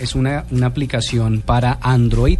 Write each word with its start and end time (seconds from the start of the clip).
Es 0.00 0.14
una, 0.14 0.44
una 0.50 0.66
aplicación 0.66 1.42
para 1.42 1.78
Android. 1.80 2.38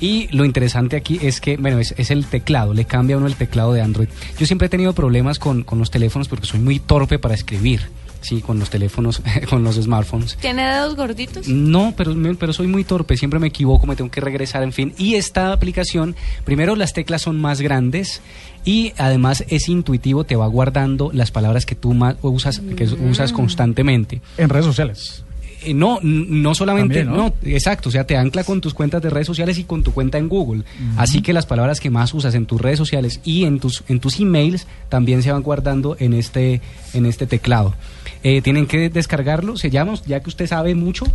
Y 0.00 0.28
lo 0.28 0.44
interesante 0.44 0.96
aquí 0.96 1.18
es 1.22 1.40
que, 1.40 1.56
bueno, 1.56 1.78
es, 1.78 1.92
es 1.98 2.10
el 2.10 2.26
teclado, 2.26 2.72
le 2.72 2.84
cambia 2.84 3.16
a 3.16 3.18
uno 3.18 3.26
el 3.26 3.34
teclado 3.34 3.72
de 3.72 3.82
Android. 3.82 4.08
Yo 4.38 4.46
siempre 4.46 4.66
he 4.66 4.68
tenido 4.68 4.92
problemas 4.92 5.38
con, 5.38 5.64
con 5.64 5.78
los 5.80 5.90
teléfonos 5.90 6.28
porque 6.28 6.46
soy 6.46 6.60
muy 6.60 6.78
torpe 6.78 7.18
para 7.18 7.34
escribir. 7.34 7.82
Sí, 8.20 8.40
con 8.40 8.58
los 8.58 8.68
teléfonos, 8.70 9.22
con 9.50 9.62
los 9.62 9.76
smartphones. 9.76 10.36
¿Tiene 10.36 10.66
dedos 10.66 10.96
gorditos? 10.96 11.48
No, 11.48 11.94
pero, 11.96 12.14
pero 12.38 12.52
soy 12.52 12.66
muy 12.66 12.84
torpe, 12.84 13.16
siempre 13.16 13.38
me 13.38 13.48
equivoco, 13.48 13.86
me 13.86 13.96
tengo 13.96 14.10
que 14.10 14.20
regresar, 14.20 14.62
en 14.62 14.72
fin. 14.72 14.92
Y 14.98 15.14
esta 15.14 15.52
aplicación, 15.52 16.16
primero 16.44 16.74
las 16.74 16.92
teclas 16.92 17.22
son 17.22 17.40
más 17.40 17.60
grandes 17.60 18.20
y 18.64 18.92
además 18.98 19.44
es 19.48 19.68
intuitivo, 19.68 20.24
te 20.24 20.36
va 20.36 20.46
guardando 20.46 21.10
las 21.12 21.30
palabras 21.30 21.64
que 21.64 21.74
tú 21.74 21.94
más 21.94 22.16
usas, 22.22 22.60
que 22.76 22.84
usas 22.84 23.32
constantemente. 23.32 24.20
En 24.36 24.48
redes 24.48 24.66
sociales. 24.66 25.24
Eh, 25.62 25.74
no, 25.74 25.98
no 26.02 26.54
solamente, 26.54 27.04
También, 27.04 27.16
¿no? 27.16 27.34
¿no? 27.42 27.50
exacto, 27.50 27.88
o 27.88 27.92
sea, 27.92 28.04
te 28.04 28.16
ancla 28.16 28.44
con 28.44 28.60
tus 28.60 28.74
cuentas 28.74 29.02
de 29.02 29.10
redes 29.10 29.26
sociales 29.26 29.58
y 29.58 29.64
con 29.64 29.82
tu 29.82 29.92
cuenta 29.92 30.18
en 30.18 30.28
Google. 30.28 30.62
Así 30.96 31.22
que 31.22 31.32
las 31.32 31.46
palabras 31.46 31.80
que 31.80 31.90
más 31.90 32.14
usas 32.14 32.34
en 32.34 32.46
tus 32.46 32.60
redes 32.60 32.78
sociales 32.78 33.20
y 33.24 33.44
en 33.44 33.58
tus, 33.58 33.82
en 33.88 34.00
tus 34.00 34.20
emails 34.20 34.66
también 34.88 35.22
se 35.22 35.32
van 35.32 35.42
guardando 35.42 35.96
en 35.98 36.12
este, 36.12 36.60
en 36.94 37.06
este 37.06 37.26
teclado. 37.26 37.74
Eh, 38.22 38.42
tienen 38.42 38.66
que 38.66 38.88
descargarlo, 38.88 39.56
se 39.56 39.70
llama, 39.70 39.94
ya 40.06 40.20
que 40.20 40.28
usted 40.28 40.46
sabe 40.46 40.74
mucho, 40.74 41.06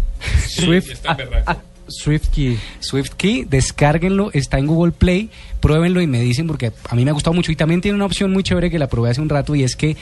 Swift, 0.48 0.86
Swift 0.86 1.02
Key. 1.02 1.56
Swift 1.88 2.30
Key, 3.18 3.46
descárguenlo, 3.46 4.32
está 4.34 4.58
en 4.58 4.68
Google 4.68 4.92
Play, 4.92 5.30
pruébenlo 5.60 6.02
y 6.02 6.08
me 6.08 6.22
dicen 6.22 6.48
porque 6.48 6.72
a 6.90 6.96
mí 6.96 7.04
me 7.04 7.12
ha 7.12 7.14
gustado 7.14 7.34
mucho 7.34 7.52
y 7.52 7.56
también 7.56 7.82
tiene 7.82 7.96
una 7.96 8.06
opción 8.06 8.32
muy 8.32 8.44
chévere 8.44 8.70
que 8.70 8.80
la 8.80 8.88
probé 8.88 9.12
hace 9.12 9.22
un 9.22 9.30
rato 9.30 9.56
y 9.56 9.64
es 9.64 9.76
que 9.76 9.96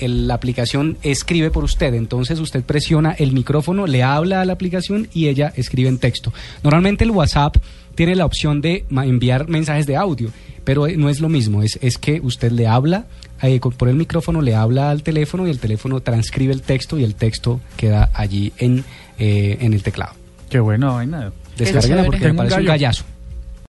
la 0.00 0.34
aplicación 0.34 0.98
escribe 1.02 1.50
por 1.50 1.64
usted, 1.64 1.94
entonces 1.94 2.38
usted 2.40 2.62
presiona 2.62 3.12
el 3.12 3.32
micrófono, 3.32 3.86
le 3.86 4.02
habla 4.02 4.40
a 4.40 4.44
la 4.44 4.52
aplicación 4.52 5.08
y 5.12 5.28
ella 5.28 5.52
escribe 5.56 5.88
en 5.88 5.98
texto. 5.98 6.32
Normalmente 6.62 7.04
el 7.04 7.10
WhatsApp 7.10 7.56
tiene 7.94 8.16
la 8.16 8.26
opción 8.26 8.60
de 8.60 8.84
enviar 8.90 9.48
mensajes 9.48 9.86
de 9.86 9.96
audio, 9.96 10.30
pero 10.64 10.86
eh, 10.86 10.96
no 10.96 11.08
es 11.08 11.20
lo 11.20 11.28
mismo, 11.28 11.62
es, 11.62 11.78
es 11.82 11.98
que 11.98 12.20
usted 12.22 12.50
le 12.52 12.66
habla 12.66 13.06
eh, 13.42 13.60
por 13.60 13.88
el 13.88 13.96
micrófono, 13.96 14.40
le 14.40 14.54
habla 14.54 14.90
al 14.90 15.02
teléfono 15.02 15.46
y 15.46 15.50
el 15.50 15.58
teléfono 15.58 16.00
transcribe 16.00 16.52
el 16.52 16.62
texto 16.62 16.98
y 16.98 17.04
el 17.04 17.14
texto 17.14 17.60
queda 17.76 18.10
allí 18.14 18.52
en, 18.56 18.84
eh, 19.18 19.58
en 19.60 19.74
el 19.74 19.82
teclado. 19.82 20.23
Qué 20.54 20.60
buena 20.60 20.86
vaina. 20.86 21.32
Descárguenla 21.58 21.80
chévere. 21.80 22.04
porque 22.04 22.26
me 22.28 22.34
parece 22.34 22.60
un 22.60 22.66
gallazo. 22.66 23.04